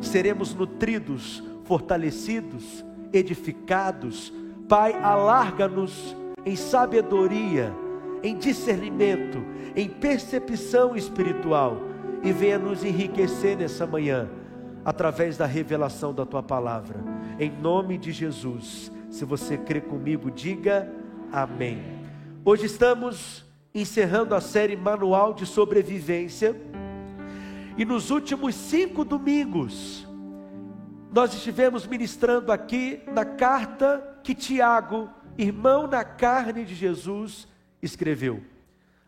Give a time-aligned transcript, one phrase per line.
[0.00, 4.32] seremos nutridos, fortalecidos, edificados.
[4.68, 7.72] Pai, alarga-nos em sabedoria,
[8.22, 11.80] em discernimento, em percepção espiritual
[12.22, 14.28] e venha nos enriquecer nessa manhã
[14.84, 17.00] através da revelação da tua palavra.
[17.38, 18.90] Em nome de Jesus.
[19.10, 20.90] Se você crê comigo, diga
[21.32, 21.82] amém.
[22.44, 23.44] Hoje estamos
[23.74, 26.54] encerrando a série Manual de Sobrevivência.
[27.78, 30.06] E nos últimos cinco domingos,
[31.12, 37.46] nós estivemos ministrando aqui na carta que Tiago, irmão na carne de Jesus,
[37.82, 38.42] escreveu.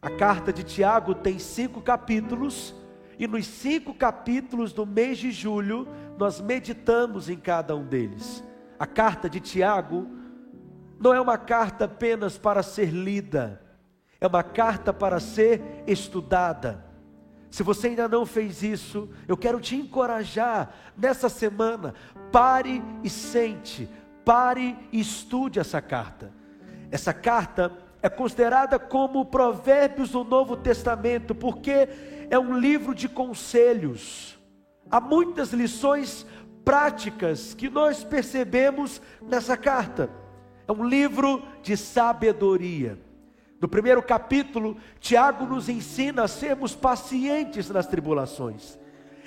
[0.02, 2.74] A carta de Tiago tem cinco capítulos,
[3.18, 8.45] e nos cinco capítulos do mês de julho, nós meditamos em cada um deles.
[8.78, 10.06] A carta de Tiago
[11.00, 13.62] não é uma carta apenas para ser lida,
[14.20, 16.88] é uma carta para ser estudada.
[17.51, 21.95] Se você ainda não fez isso, eu quero te encorajar nessa semana.
[22.30, 23.88] Pare e sente,
[24.24, 26.32] pare e estude essa carta.
[26.90, 31.88] Essa carta é considerada como Provérbios do Novo Testamento, porque
[32.30, 34.38] é um livro de conselhos.
[34.90, 36.27] Há muitas lições
[36.65, 40.10] práticas que nós percebemos nessa carta.
[40.66, 42.99] É um livro de sabedoria.
[43.60, 48.78] No primeiro capítulo, Tiago nos ensina a sermos pacientes nas tribulações.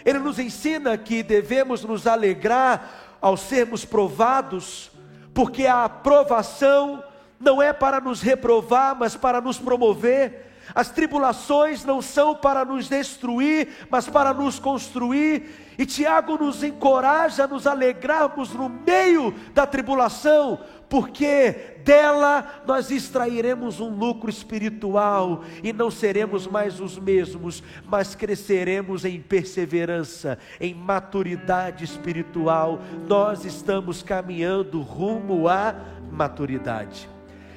[0.05, 4.91] Ele nos ensina que devemos nos alegrar ao sermos provados,
[5.33, 7.03] porque a aprovação
[7.39, 10.49] não é para nos reprovar, mas para nos promover.
[10.73, 15.70] As tribulações não são para nos destruir, mas para nos construir.
[15.81, 23.79] E Tiago nos encoraja a nos alegrarmos no meio da tribulação, porque dela nós extrairemos
[23.79, 31.83] um lucro espiritual e não seremos mais os mesmos, mas cresceremos em perseverança, em maturidade
[31.83, 32.79] espiritual.
[33.07, 35.73] Nós estamos caminhando rumo à
[36.11, 37.09] maturidade.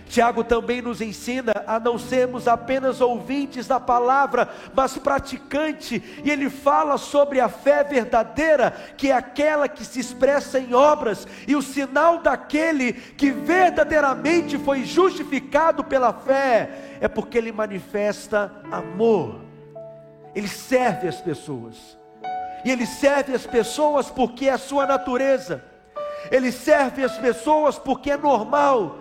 [0.09, 6.51] Tiago também nos ensina a não sermos apenas ouvintes da palavra, mas praticante, e ele
[6.51, 11.63] fala sobre a fé verdadeira, que é aquela que se expressa em obras, e o
[11.63, 19.41] sinal daquele que verdadeiramente foi justificado pela fé, é porque ele manifesta amor,
[20.35, 21.99] ele serve as pessoas,
[22.65, 25.65] e ele serve as pessoas porque é a sua natureza,
[26.31, 28.99] ele serve as pessoas porque é normal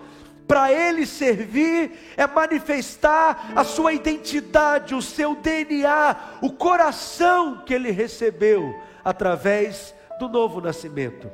[0.53, 7.90] para ele servir é manifestar a sua identidade, o seu DNA, o coração que ele
[7.90, 11.28] recebeu através do novo nascimento.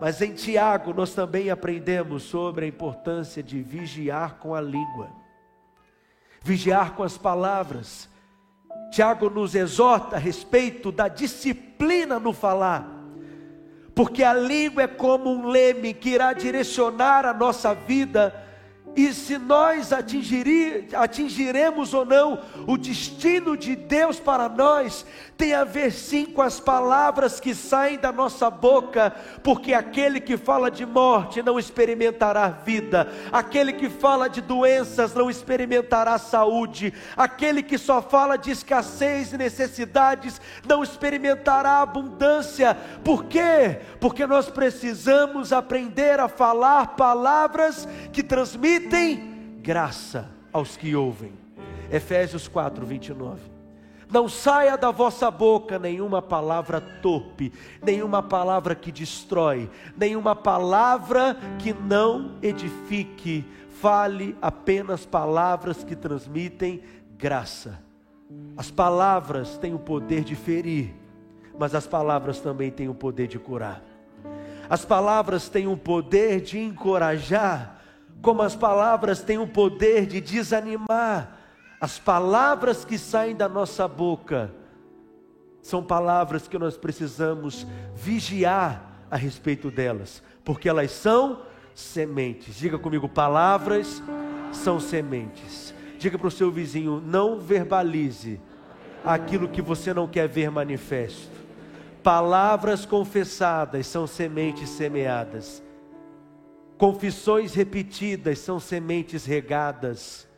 [0.00, 5.10] Mas em Tiago nós também aprendemos sobre a importância de vigiar com a língua,
[6.40, 8.08] vigiar com as palavras.
[8.92, 12.88] Tiago nos exorta a respeito da disciplina no falar
[13.96, 18.45] porque a língua é como um leme que irá direcionar a nossa vida
[18.96, 25.04] e se nós atingiremos ou não o destino de Deus para nós,
[25.36, 30.38] tem a ver sim com as palavras que saem da nossa boca, porque aquele que
[30.38, 37.62] fala de morte não experimentará vida, aquele que fala de doenças não experimentará saúde, aquele
[37.62, 42.74] que só fala de escassez e necessidades não experimentará abundância.
[43.04, 43.80] Por quê?
[44.00, 51.32] Porque nós precisamos aprender a falar palavras que transmitem transmitem graça aos que ouvem.
[51.90, 53.40] Efésios 4, 29.
[54.08, 57.52] Não saia da vossa boca nenhuma palavra torpe,
[57.82, 63.44] nenhuma palavra que destrói, nenhuma palavra que não edifique.
[63.80, 66.82] Fale apenas palavras que transmitem
[67.18, 67.82] graça.
[68.56, 70.94] As palavras têm o poder de ferir,
[71.58, 73.82] mas as palavras também têm o poder de curar.
[74.68, 77.75] As palavras têm o poder de encorajar,
[78.22, 81.38] como as palavras têm o poder de desanimar.
[81.80, 84.52] As palavras que saem da nossa boca
[85.60, 91.42] são palavras que nós precisamos vigiar a respeito delas, porque elas são
[91.74, 92.56] sementes.
[92.56, 94.02] Diga comigo, palavras
[94.52, 95.74] são sementes.
[95.98, 98.40] Diga para o seu vizinho, não verbalize
[99.04, 101.36] aquilo que você não quer ver manifesto.
[102.02, 105.62] Palavras confessadas são sementes semeadas.
[106.78, 110.28] Confissões repetidas são sementes regadas.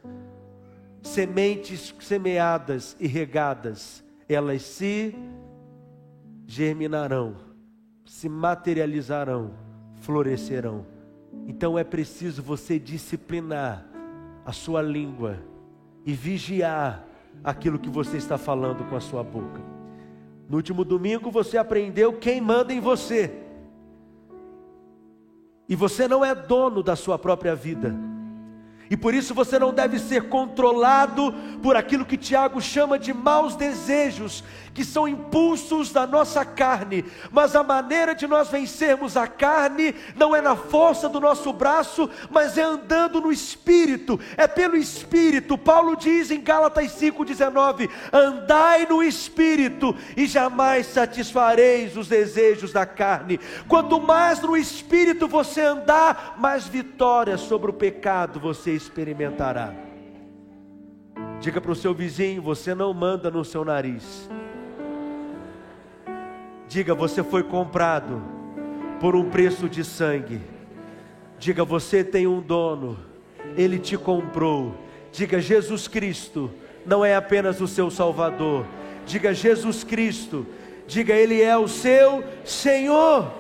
[1.02, 5.14] Sementes semeadas e regadas, elas se
[6.46, 7.37] germinarão,
[8.05, 9.52] se materializarão,
[10.00, 10.87] florescerão.
[11.46, 13.87] Então é preciso você disciplinar
[14.44, 15.38] a sua língua
[16.05, 17.06] e vigiar
[17.43, 19.61] aquilo que você está falando com a sua boca.
[20.49, 23.47] No último domingo você aprendeu quem manda em você.
[25.69, 27.94] E você não é dono da sua própria vida.
[28.90, 33.55] E por isso você não deve ser controlado por aquilo que Tiago chama de maus
[33.55, 34.43] desejos,
[34.73, 37.05] que são impulsos da nossa carne.
[37.31, 42.08] Mas a maneira de nós vencermos a carne não é na força do nosso braço,
[42.31, 45.58] mas é andando no espírito, é pelo espírito.
[45.58, 53.41] Paulo diz em Gálatas 5:19: "Andai no espírito e jamais satisfareis os desejos da carne".
[53.67, 59.75] Quanto mais no espírito você andar, mais vitória sobre o pecado você experimentará.
[61.40, 64.30] Diga para o seu vizinho: você não manda no seu nariz.
[66.66, 68.22] Diga, você foi comprado
[69.00, 70.40] por um preço de sangue.
[71.38, 72.98] Diga, você tem um dono,
[73.56, 74.75] ele te comprou.
[75.12, 76.50] Diga, Jesus Cristo
[76.84, 78.64] não é apenas o seu Salvador.
[79.06, 80.46] Diga, Jesus Cristo.
[80.86, 83.31] Diga, Ele é o seu Senhor.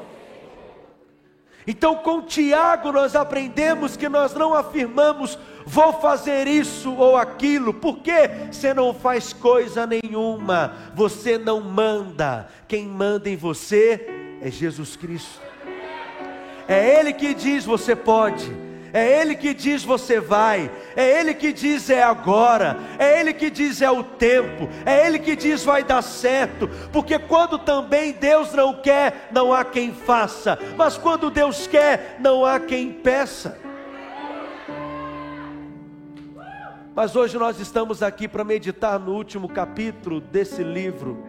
[1.70, 8.30] Então, com Tiago, nós aprendemos que nós não afirmamos, vou fazer isso ou aquilo, porque
[8.50, 15.42] você não faz coisa nenhuma, você não manda, quem manda em você é Jesus Cristo.
[16.66, 18.50] É Ele que diz: você pode,
[18.92, 23.50] é Ele que diz você vai, é Ele que diz é agora, é Ele que
[23.50, 28.52] diz é o tempo, é Ele que diz vai dar certo, porque quando também Deus
[28.52, 33.58] não quer, não há quem faça, mas quando Deus quer, não há quem peça.
[36.94, 41.24] Mas hoje nós estamos aqui para meditar no último capítulo desse livro.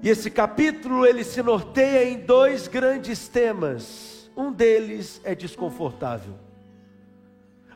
[0.00, 4.17] E esse capítulo ele se norteia em dois grandes temas.
[4.38, 6.34] Um deles é desconfortável.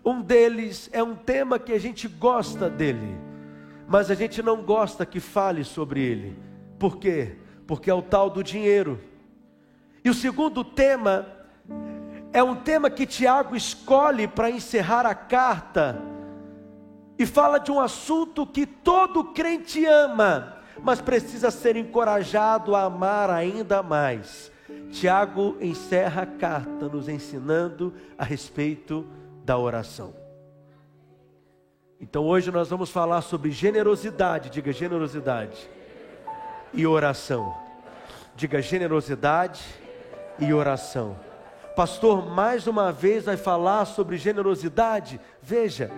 [0.05, 3.19] Um deles é um tema que a gente gosta dele,
[3.89, 6.39] mas a gente não gosta que fale sobre ele.
[6.79, 7.35] Por quê?
[7.67, 9.01] Porque é o tal do dinheiro.
[10.05, 11.27] E o segundo tema
[12.33, 16.01] é um tema que Tiago escolhe para encerrar a carta
[17.19, 23.31] e fala de um assunto que todo crente ama, mas precisa ser encorajado a amar
[23.31, 24.53] ainda mais.
[24.93, 29.07] Tiago encerra a carta nos ensinando a respeito
[29.43, 30.13] da oração.
[31.99, 35.69] Então hoje nós vamos falar sobre generosidade, diga generosidade
[36.75, 37.57] e oração.
[38.37, 39.65] Diga generosidade
[40.39, 41.17] e oração.
[41.75, 45.19] Pastor, mais uma vez vai falar sobre generosidade.
[45.41, 45.91] Veja,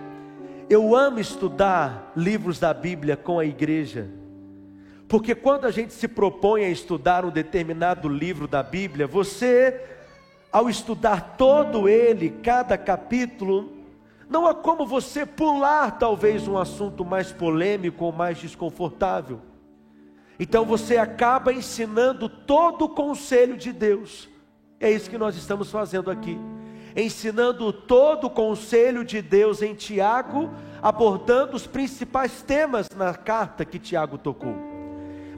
[0.69, 4.07] eu amo estudar livros da Bíblia com a igreja.
[5.15, 9.81] Porque quando a gente se propõe a estudar um determinado livro da Bíblia, você,
[10.51, 13.71] ao estudar todo ele, cada capítulo,
[14.29, 19.39] não há como você pular talvez um assunto mais polêmico ou mais desconfortável.
[20.37, 24.27] Então você acaba ensinando todo o conselho de Deus.
[24.81, 26.37] É isso que nós estamos fazendo aqui.
[26.93, 30.49] Ensinando todo o conselho de Deus em Tiago,
[30.81, 34.74] abordando os principais temas na carta que Tiago tocou.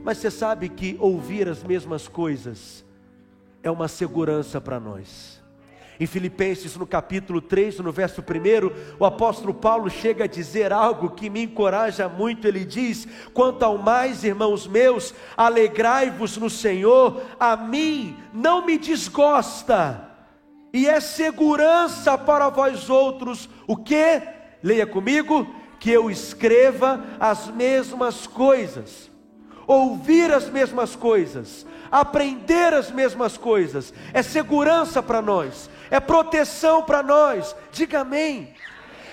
[0.08, 2.82] Mas você sabe que ouvir as mesmas coisas
[3.62, 5.38] é uma segurança para nós.
[6.00, 11.10] Em Filipenses, no capítulo 3, no verso 1, o apóstolo Paulo chega a dizer algo
[11.10, 12.48] que me encoraja muito.
[12.48, 20.08] Ele diz: Quanto ao mais, irmãos meus, alegrai-vos no Senhor, a mim não me desgosta,
[20.72, 23.46] e é segurança para vós outros.
[23.66, 24.22] O que?
[24.62, 25.46] Leia comigo:
[25.78, 29.07] que eu escreva as mesmas coisas
[29.68, 37.02] ouvir as mesmas coisas, aprender as mesmas coisas, é segurança para nós, é proteção para
[37.02, 37.54] nós.
[37.70, 38.54] Diga amém.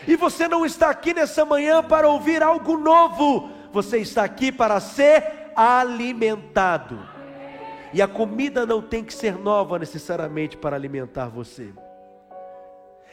[0.07, 4.79] E você não está aqui nessa manhã para ouvir algo novo, você está aqui para
[4.79, 6.97] ser alimentado.
[7.93, 11.73] E a comida não tem que ser nova necessariamente para alimentar você.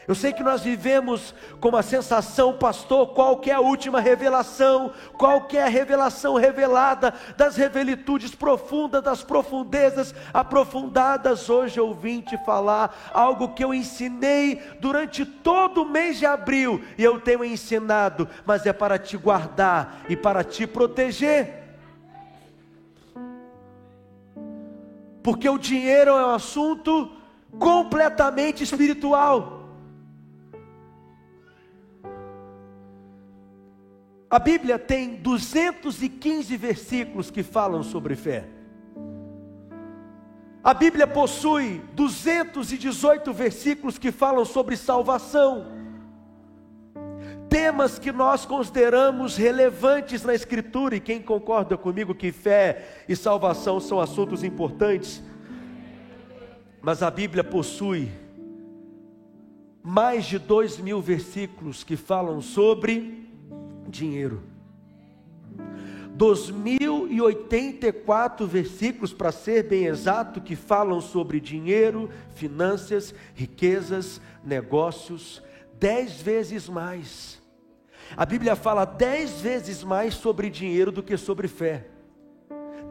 [0.05, 4.91] Eu sei que nós vivemos com uma sensação, pastor, qual é a última revelação?
[5.17, 11.49] Qual é a revelação revelada das revelitudes profundas, das profundezas aprofundadas?
[11.49, 16.83] Hoje eu vim te falar algo que eu ensinei durante todo o mês de abril
[16.97, 21.63] e eu tenho ensinado, mas é para te guardar e para te proteger.
[25.23, 27.09] Porque o dinheiro é um assunto
[27.57, 29.52] completamente espiritual.
[34.33, 38.47] A Bíblia tem 215 versículos que falam sobre fé.
[40.63, 45.67] A Bíblia possui 218 versículos que falam sobre salvação.
[47.47, 53.79] temas que nós consideramos relevantes na Escritura, e quem concorda comigo que fé e salvação
[53.79, 55.21] são assuntos importantes,
[56.81, 58.11] mas a Bíblia possui
[59.83, 63.22] mais de dois mil versículos que falam sobre
[63.93, 64.43] dinheiro.
[66.17, 75.41] 2.084 versículos, para ser bem exato, que falam sobre dinheiro, finanças, riquezas, negócios,
[75.79, 77.41] dez vezes mais.
[78.15, 81.87] A Bíblia fala dez vezes mais sobre dinheiro do que sobre fé.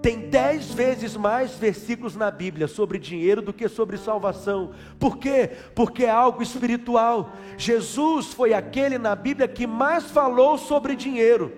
[0.03, 4.73] Tem dez vezes mais versículos na Bíblia sobre dinheiro do que sobre salvação.
[4.99, 5.49] Por quê?
[5.77, 7.33] Porque é algo espiritual.
[7.57, 11.53] Jesus foi aquele na Bíblia que mais falou sobre dinheiro.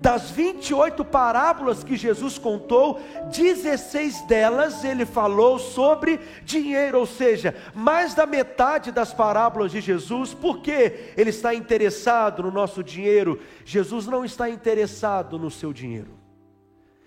[0.00, 8.12] Das 28 parábolas que Jesus contou, 16 delas ele falou sobre dinheiro, ou seja, mais
[8.12, 13.38] da metade das parábolas de Jesus, porque ele está interessado no nosso dinheiro.
[13.64, 16.10] Jesus não está interessado no seu dinheiro,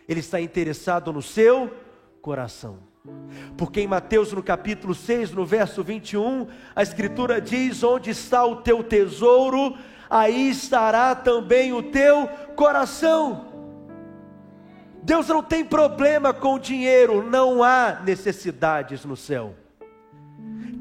[0.08, 1.74] ele está interessado no seu
[2.22, 2.80] coração.
[3.58, 8.58] Porque em Mateus no capítulo 6, no verso 21, a Escritura diz: Onde está o
[8.58, 9.78] teu tesouro,
[10.10, 13.54] aí estará também o teu coração.
[15.04, 19.54] Deus não tem problema com o dinheiro, não há necessidades no céu.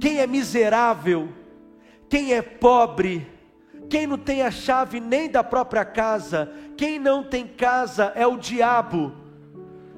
[0.01, 1.29] Quem é miserável,
[2.09, 3.34] quem é pobre,
[3.89, 8.37] quem não tem a chave nem da própria casa, quem não tem casa é o
[8.37, 9.13] diabo,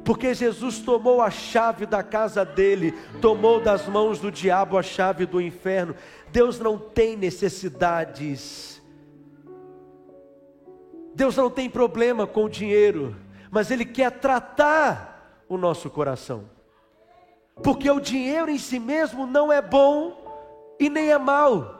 [0.04, 5.26] porque Jesus tomou a chave da casa dele, tomou das mãos do diabo a chave
[5.26, 5.94] do inferno.
[6.30, 8.76] Deus não tem necessidades
[11.16, 13.16] Deus não tem problema com o dinheiro,
[13.50, 16.44] mas Ele quer tratar o nosso coração.
[17.62, 21.75] Porque o dinheiro em si mesmo não é bom e nem é mal.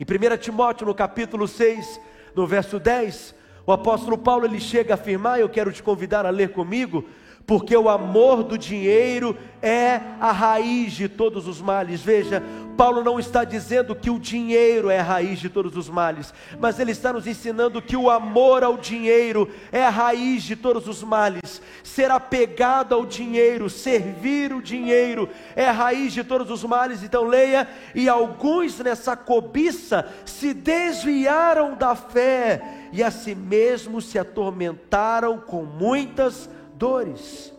[0.00, 2.00] Em 1 Timóteo, no capítulo 6,
[2.34, 3.34] no verso 10,
[3.66, 7.04] o apóstolo Paulo ele chega a afirmar, eu quero te convidar a ler comigo,
[7.46, 12.00] porque o amor do dinheiro é a raiz de todos os males.
[12.00, 12.42] Veja,
[12.80, 16.80] Paulo não está dizendo que o dinheiro é a raiz de todos os males, mas
[16.80, 21.02] ele está nos ensinando que o amor ao dinheiro é a raiz de todos os
[21.02, 21.60] males.
[21.84, 27.02] Ser apegado ao dinheiro, servir o dinheiro é a raiz de todos os males.
[27.02, 32.62] Então leia, e alguns nessa cobiça se desviaram da fé
[32.94, 37.52] e a si mesmos se atormentaram com muitas dores.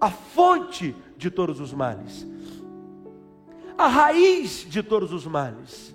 [0.00, 2.35] A fonte de todos os males
[3.76, 5.94] a raiz de todos os males.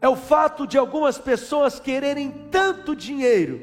[0.00, 3.60] É o fato de algumas pessoas quererem tanto dinheiro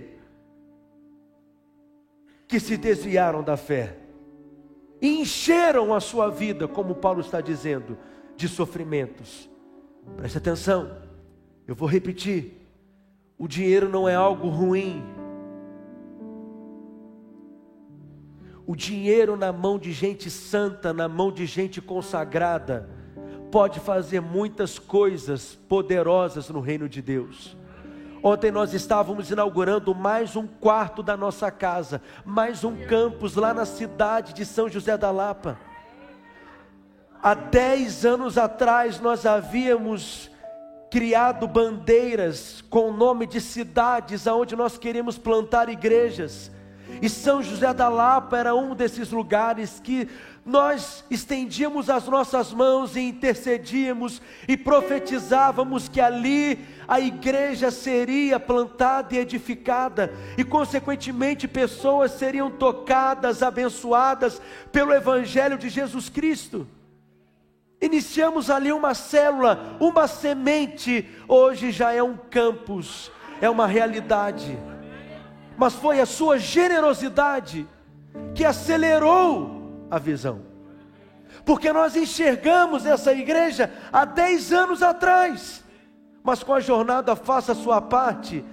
[2.47, 3.97] que se desviaram da fé
[5.01, 7.97] e encheram a sua vida, como Paulo está dizendo,
[8.35, 9.49] de sofrimentos.
[10.15, 10.97] Preste atenção,
[11.67, 12.67] eu vou repetir:
[13.37, 15.03] o dinheiro não é algo ruim,
[18.67, 22.89] O dinheiro na mão de gente santa, na mão de gente consagrada,
[23.49, 27.55] pode fazer muitas coisas poderosas no reino de Deus.
[28.21, 33.63] Ontem nós estávamos inaugurando mais um quarto da nossa casa, mais um campus lá na
[33.65, 35.57] cidade de São José da Lapa.
[37.23, 40.29] Há dez anos atrás nós havíamos
[40.91, 46.51] criado bandeiras com o nome de cidades aonde nós queríamos plantar igrejas.
[47.01, 50.07] E São José da Lapa era um desses lugares que
[50.45, 59.13] nós estendíamos as nossas mãos e intercedíamos e profetizávamos que ali a igreja seria plantada
[59.13, 66.65] e edificada, e consequentemente pessoas seriam tocadas, abençoadas pelo Evangelho de Jesus Cristo.
[67.81, 73.11] Iniciamos ali uma célula, uma semente, hoje já é um campus,
[73.41, 74.57] é uma realidade
[75.57, 77.67] mas foi a sua generosidade
[78.33, 80.41] que acelerou a visão.
[81.43, 85.63] Porque nós enxergamos essa igreja há 10 anos atrás,
[86.23, 88.43] mas com a jornada faça a sua parte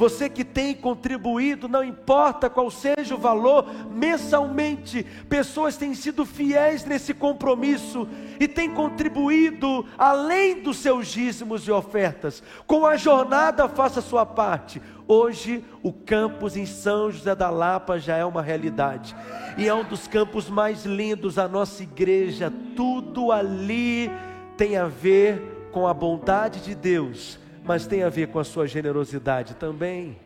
[0.00, 6.86] você que tem contribuído, não importa qual seja o valor, mensalmente, pessoas têm sido fiéis
[6.86, 8.08] nesse compromisso
[8.40, 12.42] e têm contribuído além dos seus dízimos e ofertas.
[12.66, 14.80] Com a jornada, faça a sua parte.
[15.12, 19.16] Hoje, o campus em São José da Lapa já é uma realidade,
[19.58, 24.08] e é um dos campos mais lindos, a nossa igreja, tudo ali
[24.56, 28.66] tem a ver com a bondade de Deus mas tem a ver com a sua
[28.66, 30.18] generosidade também.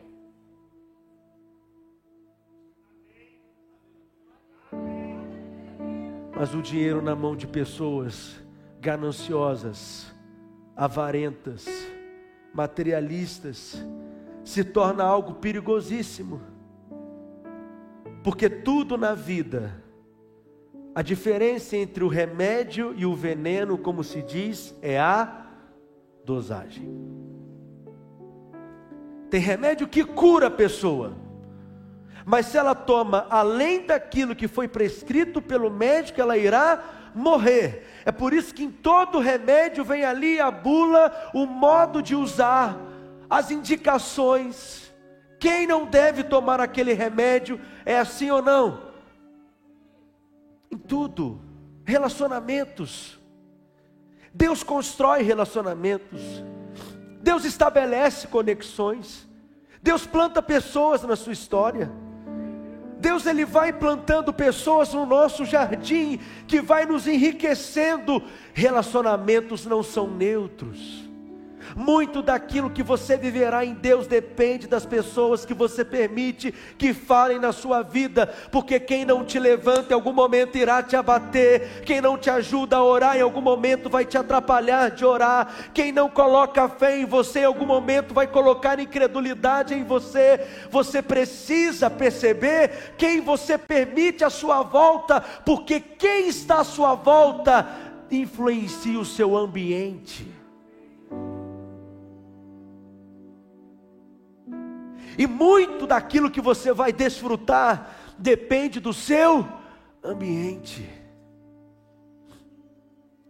[6.36, 8.40] Mas o dinheiro na mão de pessoas
[8.80, 10.14] gananciosas,
[10.76, 11.66] avarentas,
[12.52, 13.84] materialistas,
[14.44, 16.40] se torna algo perigosíssimo.
[18.22, 19.82] Porque tudo na vida,
[20.94, 25.46] a diferença entre o remédio e o veneno, como se diz, é a
[26.24, 26.88] dosagem.
[29.30, 31.14] Tem remédio que cura a pessoa,
[32.24, 37.86] mas se ela toma além daquilo que foi prescrito pelo médico, ela irá morrer.
[38.04, 42.78] É por isso que em todo remédio vem ali a bula, o modo de usar,
[43.28, 44.92] as indicações.
[45.38, 48.92] Quem não deve tomar aquele remédio é assim ou não?
[50.70, 51.40] Em tudo,
[51.84, 53.18] relacionamentos.
[54.32, 56.20] Deus constrói relacionamentos.
[57.20, 59.28] Deus estabelece conexões.
[59.82, 61.92] Deus planta pessoas na sua história.
[62.98, 68.22] Deus ele vai plantando pessoas no nosso jardim que vai nos enriquecendo.
[68.54, 71.03] Relacionamentos não são neutros.
[71.76, 77.38] Muito daquilo que você viverá em Deus depende das pessoas que você permite que falem
[77.38, 82.00] na sua vida, porque quem não te levanta em algum momento irá te abater, quem
[82.00, 86.09] não te ajuda a orar em algum momento vai te atrapalhar de orar, quem não
[86.09, 90.47] coloca fé em você em algum momento vai colocar incredulidade em você.
[90.71, 97.66] Você precisa perceber quem você permite à sua volta, porque quem está à sua volta
[98.11, 100.33] influencia o seu ambiente.
[105.16, 109.47] E muito daquilo que você vai desfrutar depende do seu
[110.02, 110.88] ambiente.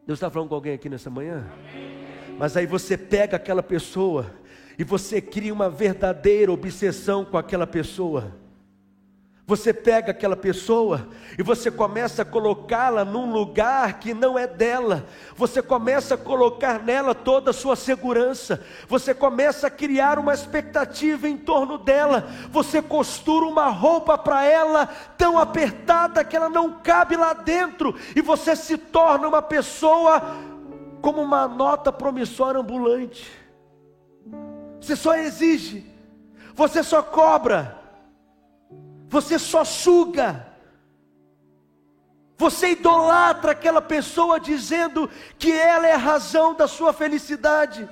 [0.07, 1.47] Deus está falando com alguém aqui nessa manhã?
[2.39, 4.35] Mas aí você pega aquela pessoa
[4.79, 8.35] e você cria uma verdadeira obsessão com aquela pessoa.
[9.47, 11.07] Você pega aquela pessoa
[11.39, 15.05] e você começa a colocá-la num lugar que não é dela.
[15.37, 18.65] Você começa a colocar nela toda a sua segurança.
[18.89, 22.27] Você começa a criar uma expectativa em torno dela.
[22.51, 24.87] Você costura uma roupa para ela
[25.19, 30.23] tão apertada que ela não cabe lá dentro e você se torna uma pessoa
[31.03, 33.31] como uma nota promissória ambulante.
[34.81, 35.87] Você só exige,
[36.55, 37.84] você só cobra
[39.15, 40.45] você só suga.
[42.37, 47.89] Você idolatra aquela pessoa dizendo que ela é a razão da sua felicidade.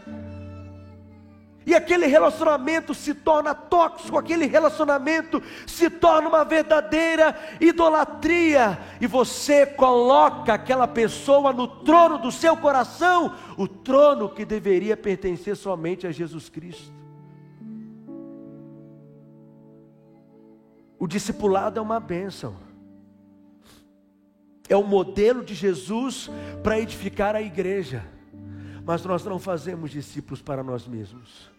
[1.65, 9.65] E aquele relacionamento se torna tóxico, aquele relacionamento se torna uma verdadeira idolatria, e você
[9.65, 16.11] coloca aquela pessoa no trono do seu coração, o trono que deveria pertencer somente a
[16.11, 17.02] Jesus Cristo.
[21.03, 22.55] O discipulado é uma bênção.
[24.69, 26.31] É o modelo de Jesus
[26.63, 28.05] para edificar a igreja.
[28.85, 31.51] Mas nós não fazemos discípulos para nós mesmos.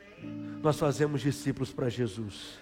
[0.62, 2.58] Nós fazemos discípulos para Jesus.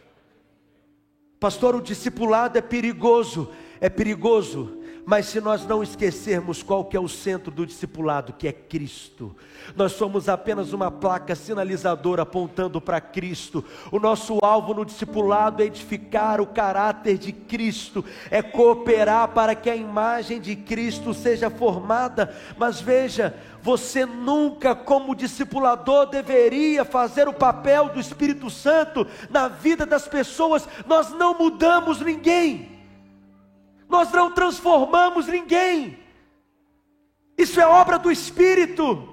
[1.40, 3.52] Pastor, o discipulado é perigoso.
[3.80, 8.48] É perigoso mas se nós não esquecermos qual que é o centro do discipulado, que
[8.48, 9.36] é Cristo,
[9.76, 13.64] nós somos apenas uma placa sinalizadora apontando para Cristo.
[13.92, 19.70] O nosso alvo no discipulado é edificar o caráter de Cristo, é cooperar para que
[19.70, 22.36] a imagem de Cristo seja formada.
[22.58, 29.86] Mas veja, você nunca, como discipulador, deveria fazer o papel do Espírito Santo na vida
[29.86, 30.68] das pessoas.
[30.86, 32.81] Nós não mudamos ninguém
[33.92, 36.00] nós não transformamos ninguém.
[37.38, 39.10] Isso é obra do Espírito.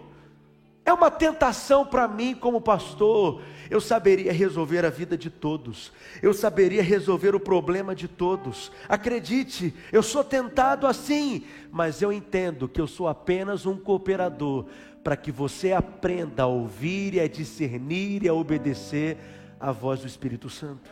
[0.85, 3.43] É uma tentação para mim, como pastor.
[3.69, 8.73] Eu saberia resolver a vida de todos, eu saberia resolver o problema de todos.
[8.89, 14.65] Acredite, eu sou tentado assim, mas eu entendo que eu sou apenas um cooperador
[15.05, 19.19] para que você aprenda a ouvir e a discernir e a obedecer
[19.61, 20.91] a voz do Espírito Santo.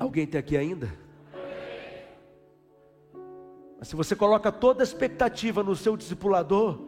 [0.00, 0.92] Alguém está aqui ainda?
[3.78, 6.80] Mas se você coloca toda a expectativa no seu discipulador,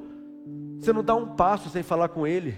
[0.78, 2.56] você não dá um passo sem falar com ele.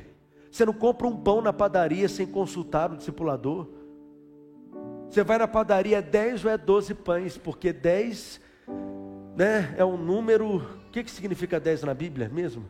[0.51, 3.69] Você não compra um pão na padaria sem consultar o discipulador.
[5.11, 8.41] Você vai na padaria, é 10 ou é 12 pães, porque 10
[9.37, 10.57] né, é um número.
[10.57, 12.65] O que, que significa 10 na Bíblia mesmo?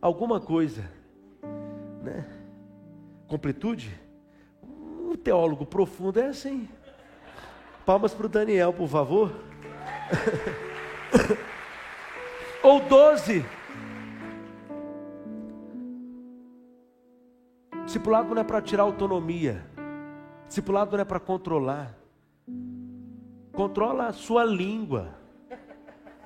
[0.00, 0.90] Alguma coisa.
[2.02, 2.26] Né?
[3.28, 3.90] Completude?
[4.62, 6.68] Um teólogo profundo é assim.
[7.86, 9.32] Palmas para o Daniel, por favor.
[12.62, 13.44] Ou doze.
[17.84, 19.64] Discipulado não é para tirar autonomia.
[20.46, 21.96] Discipulado não é para controlar.
[23.52, 25.14] Controla a sua língua.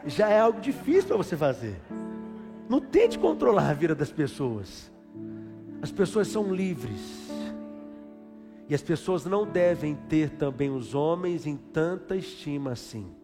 [0.05, 1.81] Já é algo difícil para você fazer.
[2.69, 4.93] Não tente controlar a vida das pessoas.
[5.81, 7.31] As pessoas são livres.
[8.69, 13.15] E as pessoas não devem ter também os homens em tanta estima assim.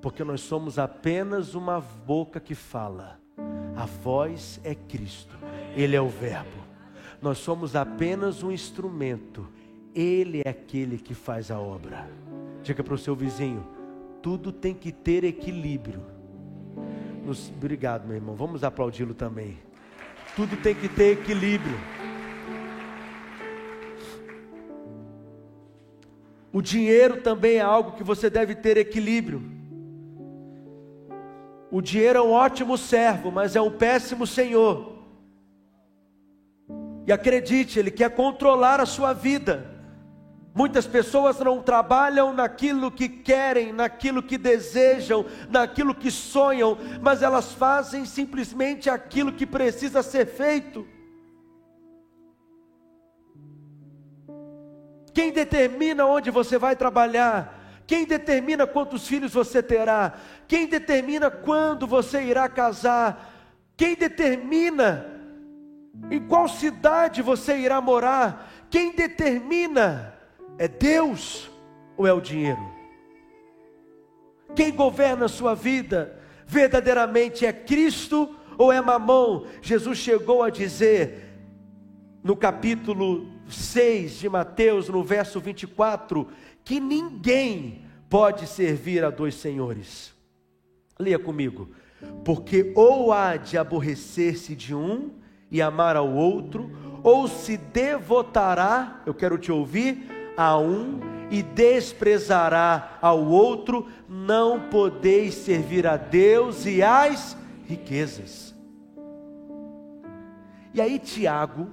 [0.00, 3.18] Porque nós somos apenas uma boca que fala.
[3.76, 5.36] A voz é Cristo,
[5.76, 6.58] Ele é o Verbo.
[7.20, 9.46] Nós somos apenas um instrumento,
[9.94, 12.08] Ele é aquele que faz a obra.
[12.62, 13.66] Diga para o seu vizinho:
[14.22, 16.02] tudo tem que ter equilíbrio.
[17.24, 17.50] Nos...
[17.50, 18.34] Obrigado, meu irmão.
[18.34, 19.58] Vamos aplaudi-lo também.
[20.34, 21.78] Tudo tem que ter equilíbrio.
[26.52, 29.57] O dinheiro também é algo que você deve ter equilíbrio.
[31.70, 34.96] O dinheiro é um ótimo servo, mas é um péssimo senhor.
[37.06, 39.78] E acredite, ele quer controlar a sua vida.
[40.54, 47.52] Muitas pessoas não trabalham naquilo que querem, naquilo que desejam, naquilo que sonham, mas elas
[47.52, 50.86] fazem simplesmente aquilo que precisa ser feito.
[55.14, 57.57] Quem determina onde você vai trabalhar?
[57.88, 60.12] Quem determina quantos filhos você terá?
[60.46, 63.34] Quem determina quando você irá casar?
[63.78, 65.06] Quem determina
[66.10, 68.66] em qual cidade você irá morar?
[68.68, 70.14] Quem determina
[70.58, 71.50] é Deus
[71.96, 72.60] ou é o dinheiro?
[74.54, 76.14] Quem governa a sua vida
[76.46, 79.46] verdadeiramente é Cristo ou é Mamão?
[79.62, 81.24] Jesus chegou a dizer
[82.22, 86.28] no capítulo 6 de Mateus, no verso 24,
[86.68, 90.12] que ninguém pode servir a dois senhores.
[90.98, 91.70] Leia comigo.
[92.22, 95.12] Porque ou há de aborrecer-se de um
[95.50, 96.70] e amar ao outro,
[97.02, 101.00] ou se devotará, eu quero te ouvir, a um
[101.30, 107.34] e desprezará ao outro, não podeis servir a Deus e às
[107.66, 108.54] riquezas.
[110.74, 111.70] E aí, Tiago,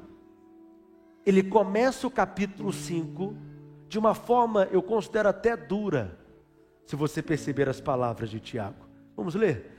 [1.26, 3.55] ele começa o capítulo 5
[3.88, 6.18] de uma forma, eu considero até dura,
[6.86, 8.86] se você perceber as palavras de Tiago.
[9.16, 9.72] Vamos ler?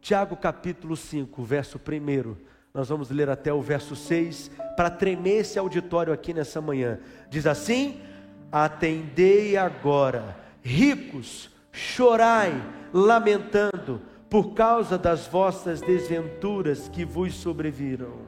[0.00, 2.36] Tiago capítulo 5, verso 1.
[2.72, 6.98] Nós vamos ler até o verso 6 para tremer esse auditório aqui nessa manhã.
[7.28, 8.00] Diz assim:
[8.50, 12.52] Atendei agora, ricos, chorai,
[12.92, 18.26] lamentando, por causa das vossas desventuras que vos sobreviram.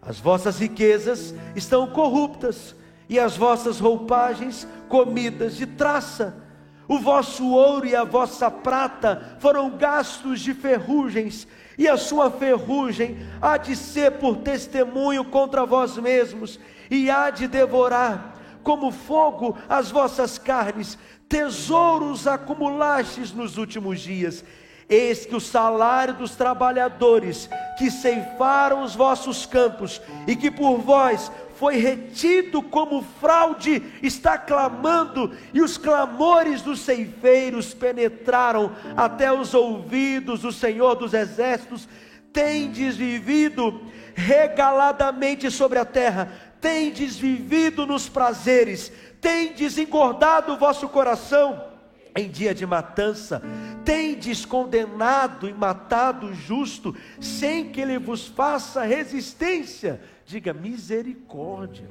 [0.00, 2.76] As vossas riquezas estão corruptas,
[3.08, 6.42] e as vossas roupagens comidas de traça.
[6.86, 11.46] O vosso ouro e a vossa prata foram gastos de ferrugens,
[11.78, 17.48] e a sua ferrugem há de ser por testemunho contra vós mesmos, e há de
[17.48, 24.44] devorar como fogo as vossas carnes, tesouros acumulastes nos últimos dias.
[24.88, 31.30] Eis que o salário dos trabalhadores que ceifaram os vossos campos e que por vós
[31.56, 40.40] foi retido como fraude, está clamando, e os clamores dos ceifeiros penetraram até os ouvidos
[40.40, 41.88] do Senhor dos Exércitos.
[42.32, 43.80] Tendes vivido
[44.14, 51.73] regaladamente sobre a terra, tendes vivido nos prazeres, tendes engordado o vosso coração
[52.16, 53.42] em dia de matança,
[53.84, 60.00] tendes condenado e matado o justo, sem que ele vos faça resistência.
[60.24, 61.88] Diga misericórdia.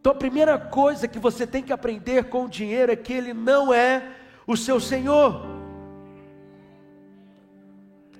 [0.00, 3.32] Então a primeira coisa que você tem que aprender com o dinheiro é que ele
[3.32, 4.14] não é
[4.46, 5.46] o seu senhor.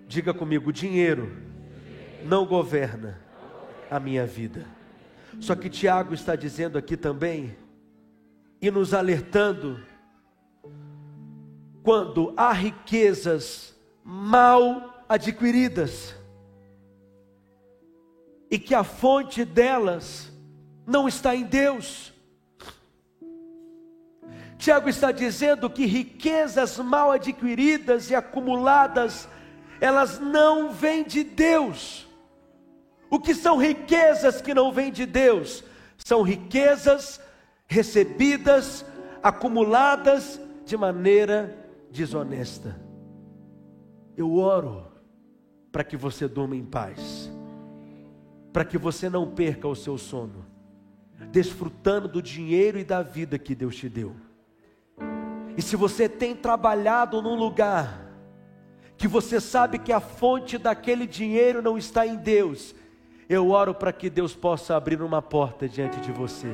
[0.06, 1.36] Diga comigo, dinheiro
[2.24, 3.20] não governa
[3.90, 4.77] a minha vida.
[5.40, 7.56] Só que Tiago está dizendo aqui também,
[8.60, 9.80] e nos alertando,
[11.82, 16.14] quando há riquezas mal adquiridas,
[18.50, 20.32] e que a fonte delas
[20.86, 22.12] não está em Deus.
[24.56, 29.28] Tiago está dizendo que riquezas mal adquiridas e acumuladas,
[29.80, 32.07] elas não vêm de Deus.
[33.10, 35.64] O que são riquezas que não vêm de Deus?
[35.96, 37.20] São riquezas
[37.66, 38.84] recebidas,
[39.22, 41.56] acumuladas de maneira
[41.90, 42.78] desonesta.
[44.16, 44.86] Eu oro
[45.70, 47.30] para que você durma em paz,
[48.52, 50.44] para que você não perca o seu sono,
[51.30, 54.14] desfrutando do dinheiro e da vida que Deus te deu.
[55.56, 58.06] E se você tem trabalhado num lugar
[58.96, 62.74] que você sabe que a fonte daquele dinheiro não está em Deus,
[63.28, 66.52] eu oro para que Deus possa abrir uma porta diante de você,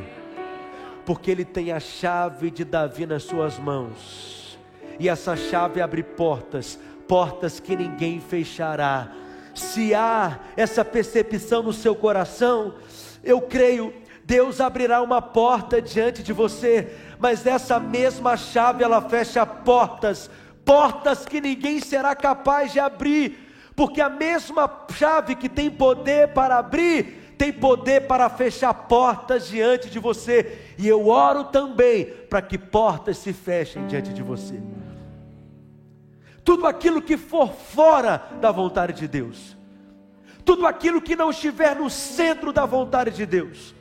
[1.07, 4.59] porque Ele tem a chave de Davi nas suas mãos,
[4.99, 9.09] e essa chave abre portas portas que ninguém fechará.
[9.55, 12.75] Se há essa percepção no seu coração,
[13.23, 13.93] eu creio,
[14.25, 20.31] Deus abrirá uma porta diante de você, mas essa mesma chave ela fecha portas,
[20.65, 23.44] portas que ninguém será capaz de abrir,
[23.77, 29.91] porque a mesma chave que tem poder para abrir, tem poder para fechar portas diante
[29.91, 34.61] de você, e eu oro também para que portas se fechem diante de você.
[36.45, 39.57] Tudo aquilo que for fora da vontade de Deus,
[40.45, 43.75] tudo aquilo que não estiver no centro da vontade de Deus,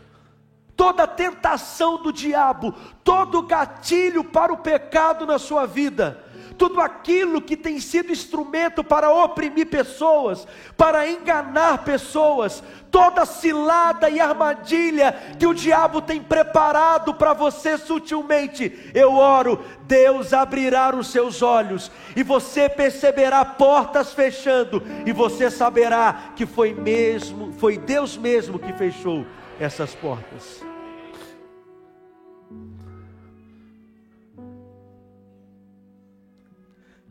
[0.75, 6.22] toda tentação do diabo, todo gatilho para o pecado na sua vida,
[6.57, 14.19] tudo aquilo que tem sido instrumento para oprimir pessoas, para enganar pessoas, toda cilada e
[14.19, 21.41] armadilha que o diabo tem preparado para você sutilmente, eu oro, Deus abrirá os seus
[21.41, 28.59] olhos e você perceberá portas fechando e você saberá que foi mesmo, foi Deus mesmo
[28.59, 29.25] que fechou
[29.59, 30.72] essas portas.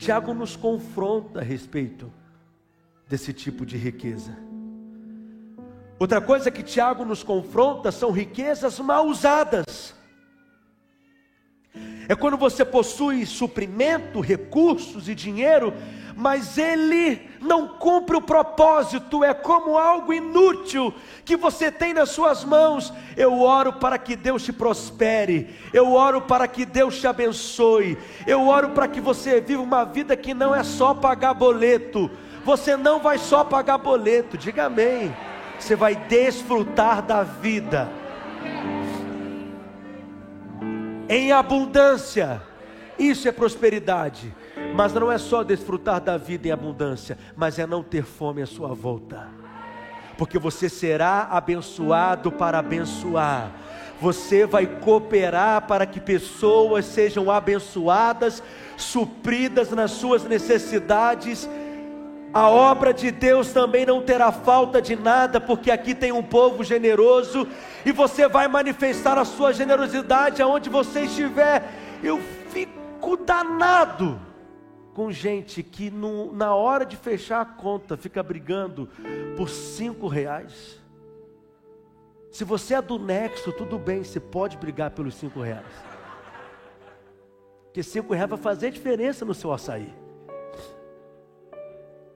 [0.03, 2.13] Tiago nos confronta a respeito
[3.09, 4.37] desse tipo de riqueza.
[5.97, 9.95] Outra coisa que Tiago nos confronta são riquezas mal usadas.
[12.13, 15.73] É quando você possui suprimento, recursos e dinheiro,
[16.15, 20.93] mas ele não cumpre o propósito, é como algo inútil
[21.25, 22.93] que você tem nas suas mãos.
[23.17, 27.97] Eu oro para que Deus te prospere, eu oro para que Deus te abençoe,
[28.27, 32.11] eu oro para que você viva uma vida que não é só pagar boleto,
[32.45, 35.17] você não vai só pagar boleto, diga amém.
[35.59, 38.03] Você vai desfrutar da vida
[41.09, 42.43] em abundância.
[42.99, 44.35] Isso é prosperidade.
[44.75, 48.47] Mas não é só desfrutar da vida em abundância, mas é não ter fome à
[48.47, 49.29] sua volta.
[50.17, 53.51] Porque você será abençoado para abençoar.
[54.01, 58.43] Você vai cooperar para que pessoas sejam abençoadas,
[58.77, 61.49] supridas nas suas necessidades.
[62.35, 66.65] A obra de Deus também não terá falta de nada, porque aqui tem um povo
[66.65, 67.47] generoso
[67.85, 71.63] e você vai manifestar a sua generosidade aonde você estiver.
[72.03, 72.19] Eu
[72.49, 74.19] fico danado
[74.95, 78.89] com gente que no, na hora de fechar a conta fica brigando
[79.37, 80.81] por cinco reais.
[82.31, 85.67] Se você é do Nexo, tudo bem, você pode brigar pelos cinco reais.
[87.65, 90.02] Porque cinco reais vai fazer diferença no seu açaí.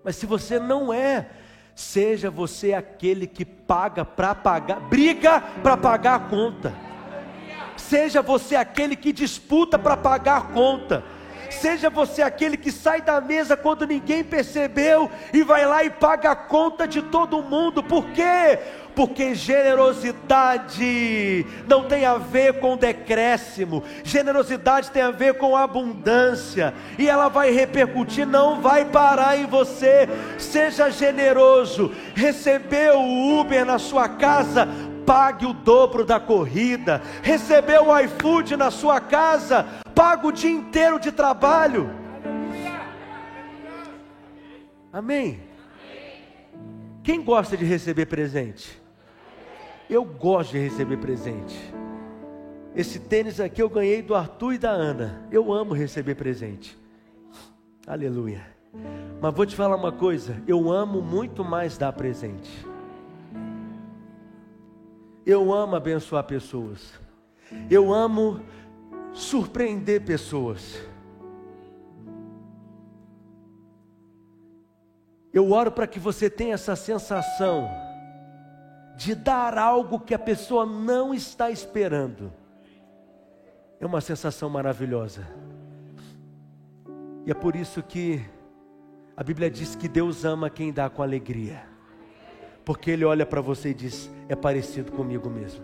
[0.07, 1.27] Mas se você não é,
[1.75, 6.73] seja você aquele que paga para pagar, briga para pagar a conta.
[7.77, 11.03] Seja você aquele que disputa para pagar a conta
[11.51, 16.33] Seja você aquele que sai da mesa quando ninguém percebeu e vai lá e paga
[16.33, 17.83] a conta de todo mundo.
[17.83, 18.59] Por quê?
[18.97, 27.07] Porque generosidade não tem a ver com decréscimo, generosidade tem a ver com abundância, e
[27.07, 30.09] ela vai repercutir, não vai parar em você.
[30.39, 34.67] Seja generoso, recebeu o Uber na sua casa,
[35.05, 40.99] pague o dobro da corrida, recebeu o iFood na sua casa, paga o dia inteiro
[40.99, 41.91] de trabalho.
[44.91, 45.39] Amém?
[47.03, 48.86] Quem gosta de receber presente?
[49.89, 51.57] Eu gosto de receber presente.
[52.75, 55.27] Esse tênis aqui eu ganhei do Arthur e da Ana.
[55.31, 56.77] Eu amo receber presente.
[57.87, 58.45] Aleluia.
[59.21, 62.51] Mas vou te falar uma coisa: eu amo muito mais dar presente.
[65.25, 66.93] Eu amo abençoar pessoas.
[67.71, 68.41] Eu amo
[69.13, 70.81] surpreender pessoas.
[75.33, 77.69] Eu oro para que você tenha essa sensação
[78.97, 82.33] de dar algo que a pessoa não está esperando.
[83.79, 85.27] É uma sensação maravilhosa.
[87.27, 88.25] E é por isso que
[89.15, 91.63] a Bíblia diz que Deus ama quem dá com alegria.
[92.65, 95.63] Porque Ele olha para você e diz: é parecido comigo mesmo.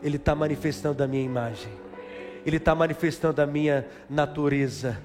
[0.00, 1.72] Ele está manifestando a minha imagem.
[2.46, 4.96] Ele está manifestando a minha natureza.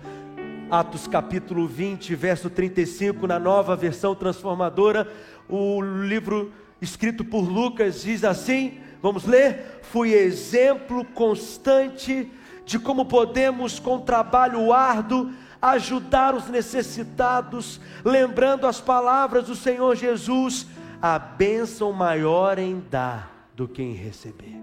[0.69, 5.07] Atos capítulo 20, verso 35, na nova versão transformadora,
[5.49, 6.51] o livro
[6.83, 9.79] escrito por Lucas diz assim: vamos ler?
[9.83, 12.31] Fui exemplo constante
[12.65, 20.67] de como podemos, com trabalho árduo, ajudar os necessitados, lembrando as palavras do Senhor Jesus:
[21.01, 24.59] a bênção maior em dar do que em receber.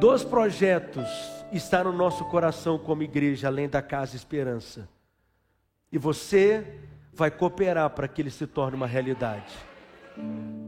[0.00, 1.08] Dois projetos
[1.52, 4.88] estão no nosso coração como igreja, além da Casa Esperança.
[5.90, 6.78] E você
[7.12, 9.67] vai cooperar para que ele se torne uma realidade.